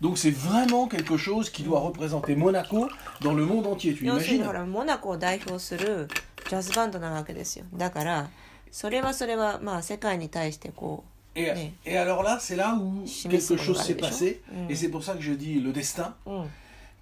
[0.00, 2.88] Donc c'est vraiment quelque chose qui doit représenter Monaco
[3.20, 3.94] dans le monde entier.
[3.94, 6.08] Tu 要するに imagines ほらモナコを代表する
[6.48, 8.30] ジャズバンドなわけですよだから
[8.72, 11.04] それはそれはまあ世界に対してこ
[11.34, 14.00] et, Mais- et alors là, c'est là où Chimie, c'est quelque chose pour s'est le
[14.00, 14.42] passé.
[14.50, 14.70] Mm.
[14.70, 16.14] Et c'est pour ça que je dis le destin.
[16.26, 16.50] う、うん、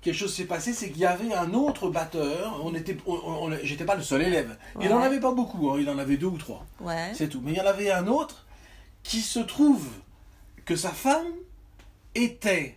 [0.03, 2.61] Quelque chose s'est passé, c'est qu'il y avait un autre batteur.
[2.63, 4.57] On était, on- on- on- j'étais pas le seul élève.
[4.81, 4.93] Il Ouais.
[4.93, 5.71] en avait pas beaucoup.
[5.71, 6.67] hein, il en avait deux ou trois.
[6.81, 7.41] ouais C'est tout.
[7.43, 8.45] Mais il y en avait un autre
[9.03, 9.87] qui se trouve
[10.67, 11.27] que sa femme
[12.15, 12.77] était,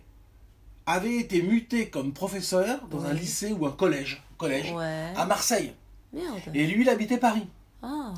[0.87, 5.13] avait été mutée comme professeur dans un lycée ou un collège, collège Ouais.
[5.15, 5.73] à Marseille.
[6.13, 6.39] Merde.
[6.55, 7.45] Et lui, il habitait Paris.
[7.83, 8.13] Ah.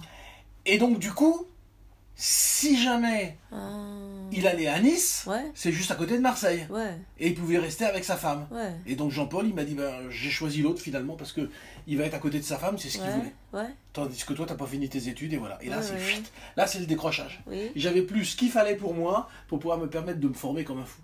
[0.65, 1.45] Et donc, du coup,
[2.15, 3.73] si jamais Ah.
[4.31, 5.51] Il allait à Nice, Ouais.
[5.53, 6.65] c'est juste à côté de Marseille.
[6.69, 6.95] Ouais.
[7.19, 8.47] Et il pouvait rester avec sa femme.
[8.51, 8.71] Ouais.
[8.85, 11.49] Et donc Jean-Paul, il m'a dit, ben, j'ai choisi l'autre finalement parce que
[11.87, 13.33] il va être à côté de sa femme, c'est ce qu'il voulait.
[13.93, 15.57] Tandis que toi, t'as pas fini tes études et voilà.
[15.63, 15.95] Et là, c'est
[16.55, 17.41] là, c'est le décrochage.
[17.47, 17.71] Oui.
[17.75, 20.79] J'avais plus ce qu'il fallait pour moi pour pouvoir me permettre de me former comme
[20.79, 21.01] un fou.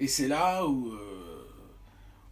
[0.00, 1.46] Et c'est là où, euh,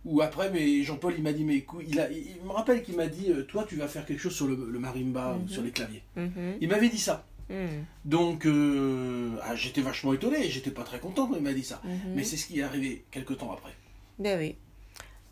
[0.05, 2.97] où après, mais Jean-Paul, il m'a dit, mais écoute, il, a, il me rappelle qu'il
[2.97, 5.49] m'a dit, euh, toi, tu vas faire quelque chose sur le, le marimba ou Mhm.
[5.49, 6.03] sur les claviers.
[6.17, 6.57] Mhm.
[6.61, 7.27] Il m'avait dit ça.
[7.49, 7.87] Mhm.
[8.07, 11.81] Donc, euh, ah, j'étais vachement étonné, j'étais pas très content quand il m'a dit ça.
[11.85, 12.15] Mhm.
[12.15, 13.73] Mais c'est ce qui est arrivé quelques temps après.
[14.19, 14.57] で oui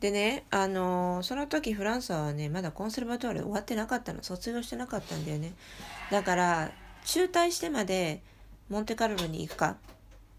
[0.01, 5.55] でねあのその時フランスはねまだコンセルバトール終わってなかったの卒業してなかったんだよね
[6.11, 6.71] だから
[7.05, 8.23] 中退してまで
[8.69, 9.77] モンテカルロに行くか？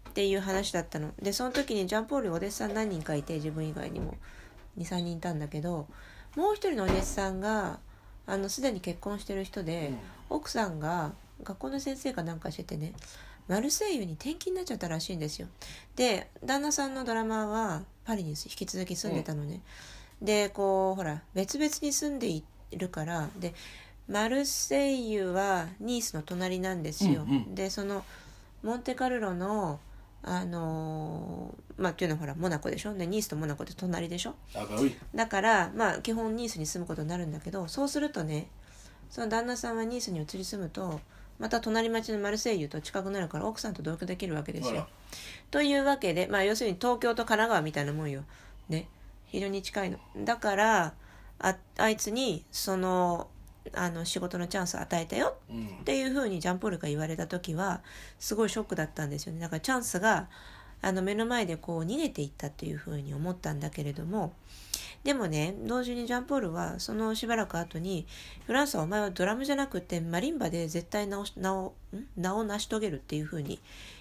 [0.08, 4.16] っていう話だったのでその時にジャンポールお弟子さん何人かいて自分以外にも
[4.78, 5.86] 23人いたんだけど
[6.36, 7.78] もう一人のお弟子さんが
[8.26, 9.94] あのすでに結婚してる人で、
[10.28, 11.12] 奥さんが
[11.44, 12.92] 学校の先生かなんかしててね
[13.48, 15.48] マルセイユに転勤になっちゃったらしいんですよ。
[15.96, 19.60] で旦那さんのドラマーはパリに引き続き住んでたのね、
[20.20, 23.54] でこうほら別々に住んでいるからで
[24.08, 27.54] マルセイユはニースの隣なんですよ、うんうん。
[27.54, 28.04] でその
[28.62, 29.80] モンテカルロの
[30.22, 32.94] あのーまあっていうのはほらモナコでしょ？
[32.94, 34.94] でニースとモナコって隣でしょ？Ah.
[35.14, 38.48] だからまあ基本ニースに住むことになるんだけどそうするとね
[39.10, 41.00] その旦那さんはニースに移り住むと
[41.38, 44.88] また隣町のマルセイユと近くなるから奥さんと同居できるわけですよ。
[45.50, 48.24] というわけで、まあ、要するに東京と神奈川みたいなもんよ。
[48.68, 48.88] ね。
[49.26, 49.98] 非常に近いの。
[50.16, 50.94] だから
[51.38, 53.28] ああいつにその
[53.74, 55.80] あの仕事のチャンスを与えたよ Mm.
[55.80, 57.82] っていうふうにジャンポールが言われた時は
[58.18, 60.28] すごいショックだったんですよねだからチャンスが
[60.80, 64.32] あの目の前でこう逃げていったっていうふうに思ったんだけれども
[65.04, 68.06] でもね同時にジャンポールはそのしばらく後に
[68.46, 71.24] フランスはお前はドラムじゃなくてマリンバで絶対名を
[72.16, 73.58] 名を成し遂げるっていうふうに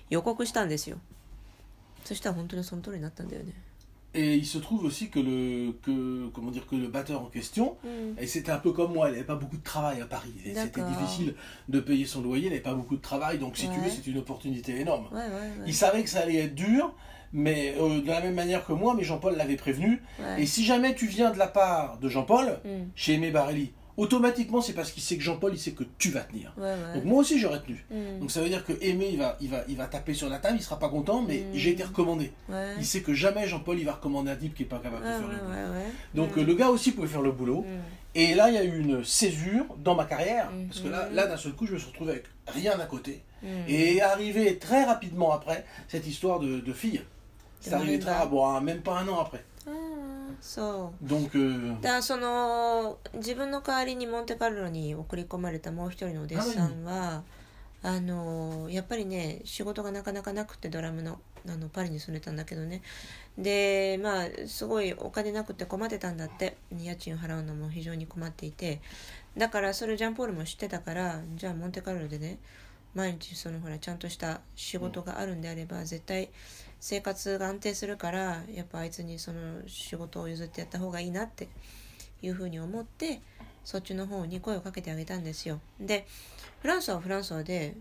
[0.10, 0.98] 予告したんですよ
[2.04, 3.54] そしたら本当にその通りになったんだよね
[4.14, 7.78] Et il se trouve aussi que le, que, comment dire, que le batteur en question,
[7.84, 10.34] うん、et c'était un peu comme moi, il n'avait pas beaucoup de travail à Paris.
[10.44, 11.36] C'était difficile
[11.70, 13.90] de payer son loyer, il n'avait pas beaucoup de travail, donc si tu veux, Ouais.
[13.92, 15.08] c'est une opportunité énorme.
[15.12, 16.96] わいわいわい Il savait que ça allait être dur,
[17.34, 20.02] mais euh, de la même manière que moi, mais Jean-Paul l'avait prévenu.
[20.38, 22.70] Et si jamais tu viens de la part de Jean-Paul, mm.
[22.96, 26.22] chez Aimé Barelli, automatiquement c'est parce qu'il sait que Jean-Paul il sait que tu vas
[26.22, 26.54] tenir.
[26.94, 27.86] Donc moi aussi j'aurais tenu.
[27.92, 28.20] Mm.
[28.20, 30.38] Donc ça veut dire que Aimé il va, il va, il va taper sur la
[30.38, 31.54] table, il sera pas content, mais mm.
[31.54, 32.32] j'ai été recommandé.
[32.78, 35.10] Il sait que jamais Jean-Paul il va recommander un type qui est pas capable de
[35.10, 35.84] ah, faire le boulot.
[36.14, 36.44] Donc mm.
[36.44, 37.66] le gars aussi pouvait faire le boulot.
[38.16, 41.14] Et là il y a eu une césure dans ma carrière parce que là, mm-hmm.
[41.14, 43.24] là d'un seul coup je me suis retrouvé avec rien à côté
[43.68, 47.02] et arrivé très rapidement après cette histoire de, de fille.
[47.62, 48.26] Très, marimba.
[48.28, 49.44] bon, même pas un an après.
[50.40, 57.24] そう Donc, euh, だその自分の代わりにモンテカルロに送り込まれたもう一人のお弟子さんは
[57.82, 62.82] あのやっぱりね仕事がなかなかなくてドラムのあのパリに住んでたんだけどね。
[63.38, 66.58] でまあすごいお金なくて困ってたんだって。
[66.78, 68.82] 家賃を払うのも非常に困っていて。
[69.38, 72.40] だからそれをジャンポールも知ってたからじゃあモンテカルロでね
[72.96, 76.30] 毎日そのほらちゃんとした仕事があるんであれば絶対
[76.80, 81.48] 生活が安定するからやっぱあいつにその仕事を譲ってやった方がいいなって
[82.22, 83.22] いうふうに思って
[83.64, 85.60] そっちの方に声をかけてあげたんですよ。
[85.80, 86.08] で
[86.62, 87.76] フランスはフランスはで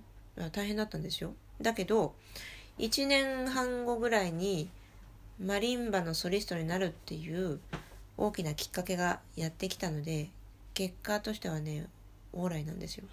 [0.53, 1.35] 大変だったんですよ。
[1.61, 2.15] だけど
[2.79, 4.69] 1年半後ぐらいに
[5.39, 7.61] マリンバのソリストになるっていう
[8.17, 10.31] 大きなきっかけがやってきたので
[10.75, 11.87] 結果としてはね
[12.35, 13.05] 往来なんですよ。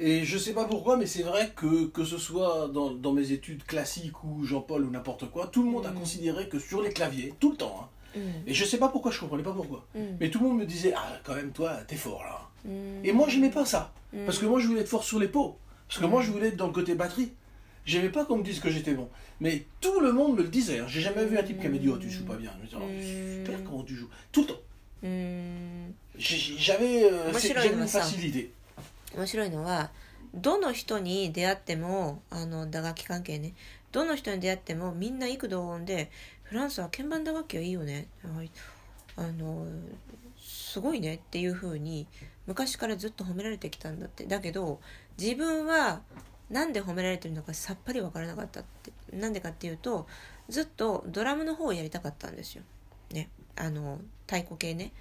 [0.00, 3.32] Et je sais pas pourquoi, mais c'est vrai que, que ce soit dans, dans mes
[3.32, 6.90] études classiques ou Jean-Paul ou n'importe quoi, tout le monde a considéré que sur les
[6.90, 7.80] claviers, tout le temps.
[7.82, 8.20] Hein.
[8.46, 9.86] Et je sais pas pourquoi, je comprenais pas pourquoi.
[10.20, 12.48] Mais tout le monde me disait, ah, quand même, toi, t'es fort là.
[13.04, 13.92] Et moi, j'aimais pas ça.
[14.24, 15.56] Parce que moi, je voulais être fort sur les pots.
[15.88, 17.32] Parce que moi, je voulais être dans le côté batterie.
[17.84, 19.08] J'aimais pas qu'on me dise que j'étais bon.
[19.40, 20.80] Mais tout le monde me le disait.
[20.80, 20.86] Hein.
[20.88, 22.50] J'ai jamais vu un type qui m'a dit, oh, tu joues pas bien.
[22.56, 24.08] Je me disais, oh, super, comment tu joues?
[24.30, 24.60] Tout le temps.
[26.18, 27.32] J'avais euh,
[27.72, 28.52] une facilité.
[29.16, 29.90] 面白いのは
[30.34, 33.54] どの人に出会ってもあの打楽器関係ね。
[33.92, 36.10] どの人に出会ってもみんな幾度音で
[36.42, 38.08] フランスは鍵盤打楽器はいいよね。
[39.16, 39.66] あの
[40.38, 41.14] すごいね。
[41.14, 42.06] っていう風に
[42.46, 44.24] 昔からずっと褒められてきたんだって。
[44.26, 44.80] だけど
[45.18, 46.02] 自分は
[46.50, 48.92] なんで褒められてるのかさっぱり分からなかったって。
[49.12, 50.06] なんでかっていうと
[50.50, 52.62] ずっとドラムの方をやりたかったんですよ。
[53.12, 53.30] ね。
[53.56, 54.92] あの太鼓系ね。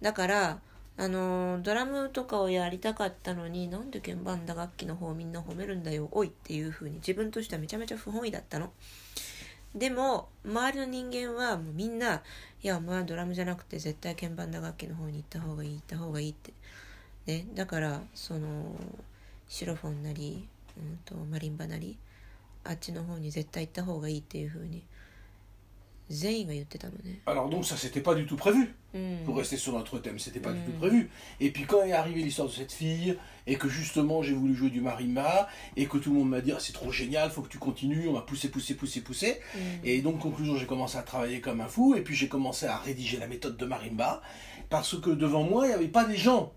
[0.00, 0.60] だから
[1.00, 8.72] あのドラムとかをやりたかったのになんで鍵盤打楽器の方をみんな褒めるんだよおいっていう風に自分としてはめちゃめちゃ不本意だったの。
[9.74, 12.22] でも周りの人間はもうみんな
[12.62, 16.52] いやお前はドラムじゃなくて絶対鍵盤打楽器の方に行った方がいい行った方がいいって。
[17.26, 18.74] ねだからその
[19.48, 21.96] シロフォンなり、うん、とマリンバなり
[22.64, 24.82] あっちの方に絶対行った方がいいっていう風に
[26.09, 28.73] 全員が言ってたのね Alors donc ça c'était pas du tout prévu.
[28.93, 30.65] うん、 Pour rester sur notre thème, c'était pas du Mm.
[30.65, 31.09] tout prévu.
[31.39, 34.69] Et puis quand est arrivée l'histoire de cette fille, et que justement j'ai voulu jouer
[34.69, 37.47] du marimba, et que tout le monde m'a dit Ah, c'est trop génial, faut que
[37.49, 39.39] tu continues, on m'a poussé, poussé, poussé, poussé.
[39.55, 42.65] うん Et donc conclusion, j'ai commencé à travailler comme un fou, et puis j'ai commencé
[42.67, 44.21] à rédiger la méthode de marimba,
[44.69, 46.51] parce que devant moi, il n'y avait pas des gens,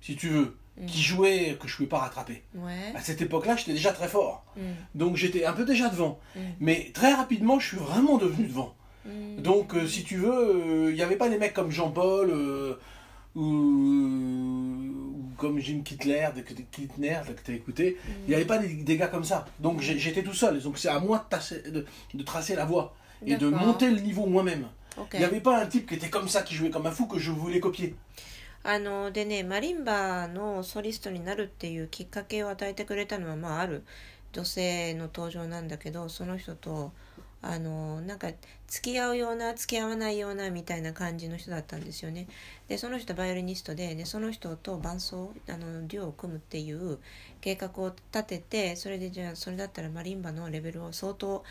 [0.00, 0.85] si tu veux, Mm.
[0.87, 2.43] qui jouait que je ne pouvais pas rattraper.
[2.95, 4.43] À cette époque-là, j'étais déjà très fort.
[4.57, 4.61] Mm.
[4.95, 6.19] Donc j'étais un peu déjà devant.
[6.35, 6.39] Mm.
[6.59, 8.75] Mais très rapidement, je suis vraiment devenu devant.
[9.37, 12.79] Donc euh, si tu veux, euh, il n'y avait pas des mecs comme Jean-Paul euh,
[13.35, 14.81] ou,
[15.37, 16.27] comme Jim Kittler,
[16.71, 17.97] Kittner, que tu as écouté.
[18.23, 19.45] Il n'y avait pas des, gars comme ça.
[19.59, 20.59] Donc j'étais tout seul.
[20.59, 24.67] Donc c'est à moi de tracer la voie et de monter le niveau moi-même.
[25.13, 27.05] Il n'y avait pas un type qui était comme ça, qui jouait comme un fou,
[27.05, 27.95] que je voulais copier.
[28.67, 33.83] あのでねマリンバのソリストになるっていうきっかけを与えてくれたのは、まあ、ある
[34.33, 36.91] 女性の登場なんだけどその人と
[37.43, 38.29] あのなんか
[38.67, 42.27] 付き合うような付き合わないようなみたいな感じの人だったんですよね。
[42.67, 46.97] でその人バイオリニストででその人と伴奏あのデュオを組むっていう
[47.41, 51.43] 計画を立ててそれでじゃあそれだったらマリンバのレベルを相当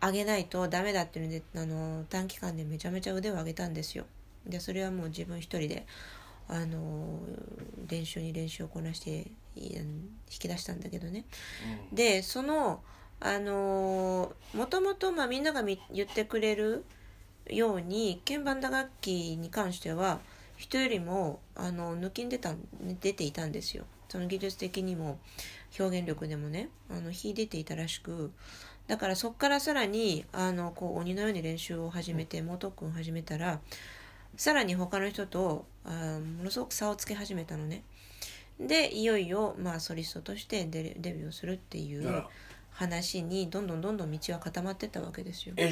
[0.00, 4.06] 上げないとダメだっていうのであの短期間でめちゃめちゃ腕を上げたんですよ。
[4.46, 5.86] でそれはもう自分一人で
[6.48, 7.20] あの
[7.88, 11.24] 練習に練習をこなしてい引き出したんだけどね。
[11.92, 12.82] でその
[13.20, 16.84] あのもともとまあみんながみ言ってくれる
[17.46, 20.20] ように鍵盤打楽器に関しては
[20.56, 22.54] 人よりもあの抜きんでた
[23.00, 23.84] 出ていたんですよ。
[24.08, 25.18] その技術的にも
[25.78, 28.30] 表現力でもねあの秀でていたらしく
[28.86, 33.60] だからそこからさらにあのこう鬼のように練習を始めて猛特訓を始めたら
[34.36, 37.82] さらに他の人とあものすごく差をつけ始めたのね。
[38.60, 42.24] でいよいよ、まあ、ソリストとしてデレデビューをするっていう.
[42.74, 45.54] 話にどんどんどんどん道は固まってったわけですよ。
[45.54, 45.62] Mm.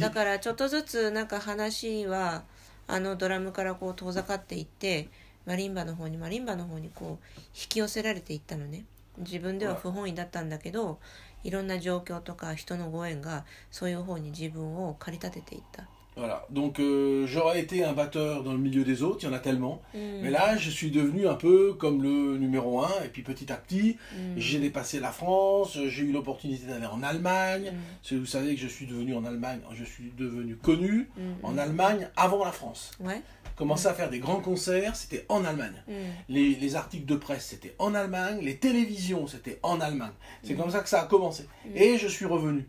[0.00, 2.42] だからちょっとずつなんか話は
[2.86, 5.08] あのドラムからこう遠ざかっていって
[5.44, 8.84] マリンバの方にマリンバの方にこう引き寄せられていったのね
[9.18, 10.98] 自分では不本意だったんだけど
[11.44, 15.86] いろんな状況とか人のご縁がそういう方に自分を駆り立てていった。
[16.16, 19.40] Voilà, donc euh, j'aurais été un batteur dans le milieu des autres, il y en a
[19.40, 19.82] tellement.
[19.94, 19.98] Mm.
[20.22, 23.56] Mais là, je suis devenu un peu comme le numéro un, et puis petit à
[23.56, 24.34] petit, mm.
[24.36, 27.72] j'ai dépassé la France, j'ai eu l'opportunité d'aller en Allemagne.
[28.12, 28.16] Mm.
[28.16, 31.08] Vous savez que je suis devenu en Allemagne, je suis devenu connu
[31.42, 32.92] en Allemagne avant la France.
[33.00, 33.20] Ouais.
[33.56, 35.82] Commencer à faire des grands concerts, c'était en Allemagne.
[36.28, 38.40] Les, les, articles de presse, c'était en Allemagne.
[38.40, 40.12] Les télévisions, c'était en Allemagne.
[40.42, 41.48] C'est comme ça que ça a commencé.
[41.74, 42.66] Et je suis revenu.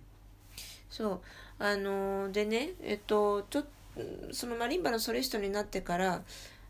[0.89, 1.19] So.
[1.59, 3.63] あのでねえっとちょ
[4.31, 6.21] そのマリンバのソリストになってから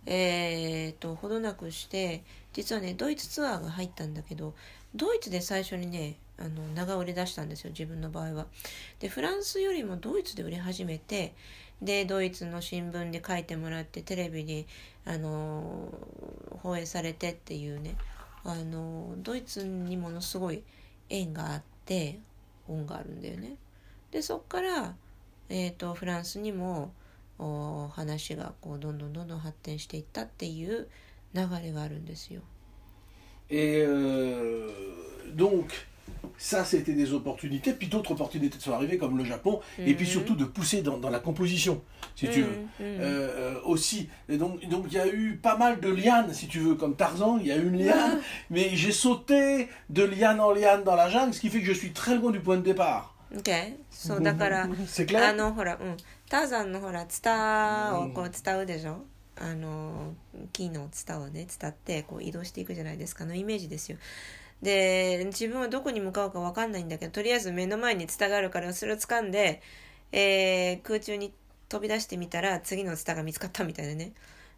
[0.05, 4.53] えーっとほどなくして実はねドイツツアーが入ったんだけど
[4.95, 8.45] ドイツで最初にねあの長売れ出したんですよ自分の場合は。
[8.99, 11.33] でフランスよりもドイツで売れ始めて
[11.81, 14.65] でドイツの新聞で書いてもらってテレビに
[15.05, 15.89] あの
[16.61, 17.95] 放映されてっていうね
[18.43, 20.63] あのドイツにものすごい
[21.09, 22.19] 縁があって
[22.67, 23.55] 恩があるんだよね。
[24.14, 24.94] でそっから、
[25.48, 26.92] えー、とフランスにも
[27.38, 30.88] お話がこうどんどんどんどん発展していったっていう
[31.34, 32.42] 流れがあるんですよ。
[33.48, 34.68] Et euh,
[35.34, 35.72] donc,
[36.38, 37.72] ça, c'était des opportunités.
[37.72, 39.60] Puis d'autres opportunités sont arrivées, comme le Japon.
[39.78, 40.10] Et puis Mhm.
[40.12, 41.82] surtout de pousser dans, dans la composition,
[42.14, 42.48] si tu veux.
[42.78, 44.08] うんうん Euh, euh, aussi.
[44.28, 46.94] Et donc, donc il y a eu pas mal de lianes, si tu veux, comme
[46.94, 50.94] Tarzan, il y a eu une liane, mais j'ai sauté de liane en liane dans
[50.96, 53.13] la jungle, ce qui fait que je suis très loin du point de départ.
[53.33, 53.77] OK?
[53.91, 55.97] そうだから、 あのほら、うん、
[56.29, 59.05] ターザンのほらツタをこう伝うでしょ、
[59.37, 60.13] あの
[60.53, 63.97] 木のツタをね伝ってこう移動していくじゃないですかあのイメージですよ。
[64.61, 69.61] で自分はどこに向かうか分かんないんだけどとりあえず目の前にツタがあるからそれを掴んで、
[70.11, 71.33] えー空中に
[71.67, 74.13] 飛び出してみたら次のツタが見つかったみたいなね。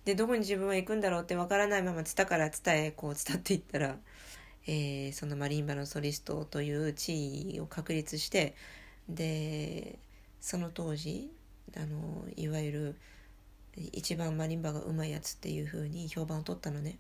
[0.06, 3.98] でどこに自分は行くんだろうって分からないままツタからツタへこう伝っていったら、
[4.68, 8.56] えーそのマリンバのソリストという地位を確立して
[9.10, 9.98] で
[10.42, 11.32] その当時
[11.76, 12.96] あのいわゆる
[13.94, 16.98] 一番マリンバがうまいやつっていう風に評判を取ったのね。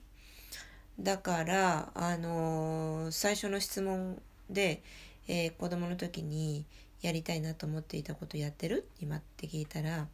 [0.99, 4.81] だからあの最初の質問で、
[5.27, 6.65] えー子供の時に
[7.01, 8.87] やりたいなと思っていたことやってる？
[8.99, 10.07] 今って聞いたら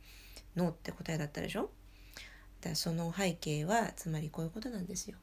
[0.56, 1.70] ノーって答えだったでしょ？
[2.62, 5.18] だその背景はつまりこういうことなんですよ。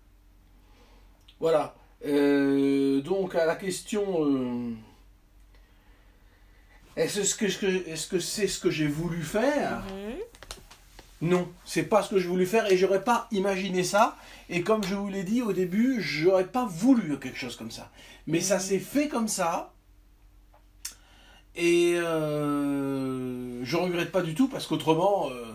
[1.38, 1.74] わら
[2.06, 4.72] Euh, donc à la question, euh,
[6.96, 7.44] est-ce que
[7.88, 9.82] est-ce que c'est ce que j'ai voulu faire?
[11.22, 14.16] Non, c'est pas ce que j'ai voulu faire et j'aurais pas imaginé ça.
[14.48, 17.90] Et comme je vous l'ai dit au début, j'aurais pas voulu quelque chose comme ça.
[18.26, 19.74] Mais ça s'est fait comme ça.
[21.56, 25.52] Et euh, je regrette pas du tout parce qu'autrement, euh,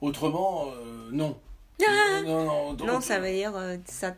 [0.00, 1.36] autrement, euh, non.
[1.80, 3.52] non, non, Non, donc- ça veut dire
[3.86, 4.14] ça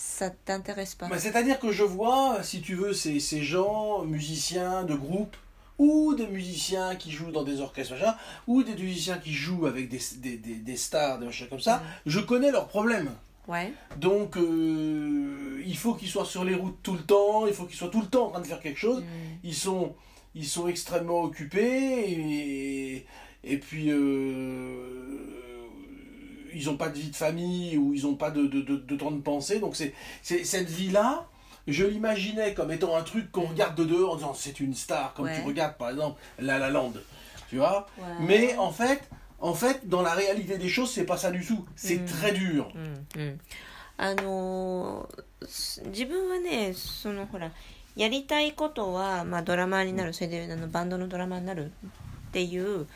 [0.00, 1.08] ça t'intéresse pas.
[1.08, 5.36] bah, C'est-à-dire que je vois, si tu veux, ces, ces gens, musiciens de groupe,
[5.76, 8.14] ou des musiciens qui jouent dans des orchestres, machin,
[8.46, 11.82] ou des musiciens qui jouent avec des, des, des, des stars, des machins comme ça,
[12.06, 13.10] je connais leurs problèmes.
[13.48, 13.72] Ouais.
[13.96, 17.76] Donc, euh, il faut qu'ils soient sur les routes tout le temps, il faut qu'ils
[17.76, 19.00] soient tout le temps en train de faire quelque chose.
[19.02, 19.04] Mm.
[19.42, 19.96] Ils sont,
[20.36, 23.06] ils sont extrêmement occupés, et,
[23.42, 25.47] et puis, euh,
[26.54, 28.96] ils n'ont pas de vie de famille ou ils n'ont pas de, de, de, de,
[28.96, 29.60] temps de pensée.
[29.60, 31.26] Donc c'est c'est cette vie-là,
[31.66, 35.14] je l'imaginais comme étant un truc qu'on regarde de dehors en disant c'est une star,
[35.14, 35.40] comme ouais.
[35.40, 36.94] tu regardes par exemple La La Land,
[37.50, 37.86] tu vois.
[37.98, 38.04] Ouais.
[38.20, 39.08] Mais en fait,
[39.40, 41.64] en fait, dans la réalité des choses, c'est pas ça du tout.
[41.76, 42.04] C'est mmh.
[42.06, 42.72] très dur.
[42.74, 43.20] Mmh.
[43.20, 43.36] Mmh.
[44.00, 45.08] あの
[45.86, 47.50] 自分はねそのほら
[47.96, 51.72] やりたいことは、まあ、ドラマーになるそれであのバンドのドラマーになる
[52.28, 52.86] っていう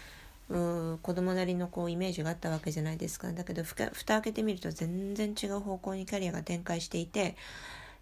[0.53, 3.33] うー子供なりのこうイメージがあったわけじゃないですか。
[3.33, 7.37] だけどふか蓋開けてみると全然違う方向にキャリアが展開していて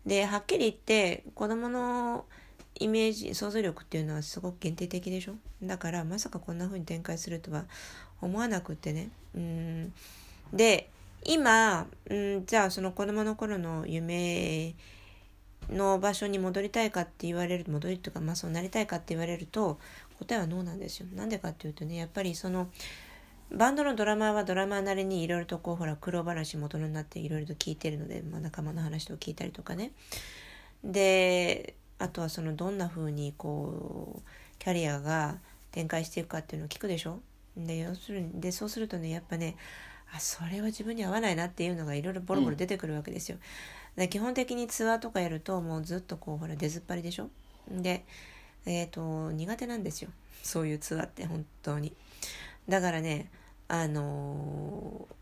[0.04, 2.24] ではっきり言って子供の
[2.78, 5.34] イメージ想像力っていうのはすごく限定的でしょ？
[5.62, 7.64] だからまさかこんな風に展開するとは
[8.20, 9.10] 思わなくってね。
[9.34, 9.92] うん。
[10.52, 10.90] で
[11.24, 14.74] 今、うん、じゃあその子供の頃の夢
[15.68, 19.78] の場所に戻りたいかって言われる戻りとかまあそうなりたいかって言われると
[20.20, 21.06] 答えはノーなんですよ。
[21.14, 22.68] なんでかっていうとねやっぱりその
[23.50, 29.92] バンドのドラマーはドラマーなりにいろいろとこうほら苦労話元になっていろいろと聞いてるので、まあ、仲間の話を聞いたりとかね。
[30.84, 34.28] であとはそのどんな風にこう
[34.58, 35.38] キャリアが
[35.72, 37.20] 展開していくかっていうのを聞くでしょ。
[37.56, 39.56] で要するにでそうするとねやっぱね
[40.14, 43.38] あそれは自分に合わないなっていうのがいろいろボロボロ出てくるわけですよ。
[43.96, 47.28] で基本的にツアーとかやるともうずっとこうほら出ずっぱりでしょ。
[47.68, 48.04] で
[48.66, 50.10] えっ、と苦手なんですよ
[50.42, 51.92] そういうツアーって本当に
[52.68, 53.30] だからね
[53.68, 55.20] あのー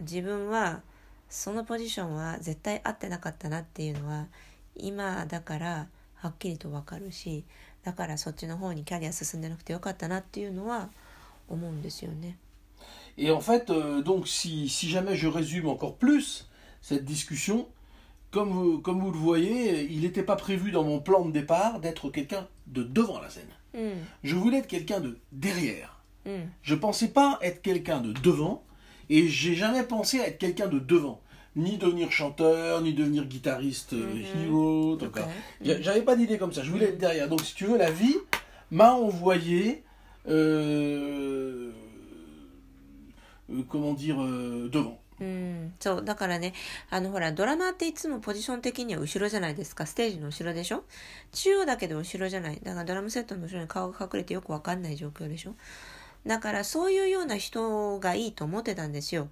[0.00, 0.80] 自分は
[1.28, 4.26] そのポジションは絶対合ってなかったなっていうのは
[4.74, 7.44] 今だからはっきりとわかるし
[7.84, 10.90] だからそっちの方にキャリア進んでなくてよかったなっていうのは
[11.48, 12.36] 思うんですよね。
[13.16, 16.48] Et en fait, euh, donc, si, si jamais je résume encore plus
[16.80, 17.66] cette discussion,
[18.30, 22.46] comme vous, le voyez, il n'était pas prévu dans mon plan de départ d'être quelqu'un
[22.66, 23.48] de devant la scène.
[23.74, 23.98] Hmm.
[24.22, 26.00] Je voulais être quelqu'un de derrière.
[26.26, 26.46] Hmm.
[26.62, 28.62] Je ne pensais pas être quelqu'un de devant,
[29.08, 31.20] et j'ai jamais pensé à être quelqu'un de devant.
[31.56, 34.44] Ni devenir chanteur, ni devenir guitariste euh, mhm.
[34.44, 34.96] hero.
[34.96, 35.72] Hmm.
[35.80, 37.28] J'avais pas d'idée comme ça, je voulais être derrière.
[37.28, 38.16] Donc si tu veux, la vie
[38.70, 39.82] m'a envoyé...
[40.28, 41.70] Euh,
[43.50, 44.99] euh, comment dire, devant.
[45.20, 46.54] うん、そうだからね
[46.88, 49.84] あのほらドラマーっていつもポジション的には後ろじゃないですか。
[49.84, 50.84] ステージの後ろでしょ？
[51.32, 52.60] 中央だけど後ろじゃない。
[52.62, 55.54] だからドラムセットの後ろに顔が隠れてよくわかんない状況でしょ？
[56.26, 59.28] だからそういうような人がいいと思ってたんですよ。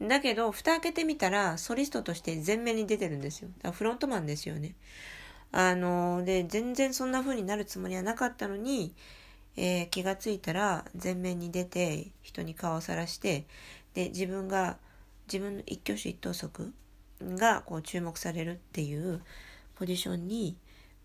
[0.00, 3.48] だけど蓋開けてみたらソリストとして前面に出てるんですよ。
[3.58, 4.74] だからフロントマンですよね。
[5.52, 8.94] あので全然そんな風になるつもりはなかったのに、
[9.56, 13.46] えー気がついたら前面に出て人に顔をさらして
[13.94, 14.76] で自分が
[15.27, 16.73] 自分の一挙手一投足
[17.21, 19.21] がこう注目されるっていう
[19.75, 20.57] ポジションに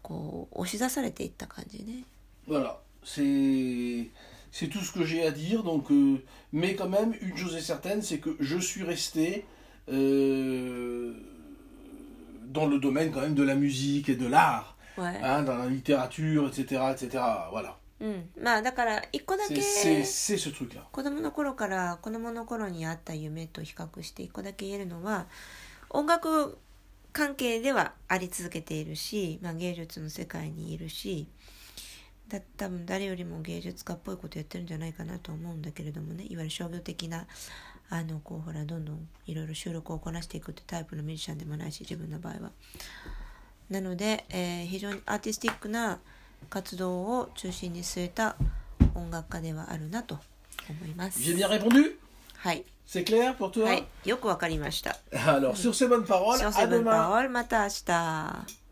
[0.03, 2.05] こう押し出されていった感じね。
[2.49, 4.09] Voilà, c'est
[4.51, 5.63] c'est tout ce que j'ai à dire.
[5.63, 9.45] Donc, euh, mais quand même, une chose est certaine, c'est que je suis resté
[9.91, 11.13] euh,
[12.47, 15.67] dans le domaine quand même de la musique et de l'art, はい hein, dans la
[15.67, 17.23] littérature, etc., etc.
[17.51, 19.62] Voilà, うん、まあだから一個だけ.
[20.92, 25.28] 子供の頃から子供の頃にあった夢と比較して一個だけ言えるのは
[25.90, 26.58] 音楽
[27.14, 31.28] 関係ではあり続けているし、まあ、芸術の世界にいるし
[32.28, 37.28] だ多分誰よりも芸術家っぽいことやってるんじゃないかなと思うんだけれどもねいわゆる商業的な
[37.90, 42.52] あのこうほらどんどんいろいろ収録をこなしていくってタイプのミュージシャンでもないし自分の場合は。
[43.70, 46.00] なので、えー非常にアーティスティックな
[46.50, 48.36] 活動を中心に据えた
[48.96, 50.20] 音楽家ではあるなと
[50.70, 51.20] 思います。
[51.20, 51.96] J'ai bien répondu
[52.38, 54.98] はい、C'est clair pour toi はい、よくわかりました。
[55.14, 58.63] Alors, sur ces bonnes paroles, Sur ces bonnes paroles, また明日。